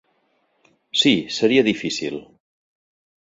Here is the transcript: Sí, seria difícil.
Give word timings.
Sí, 1.01 1.11
seria 1.35 1.65
difícil. 1.69 2.17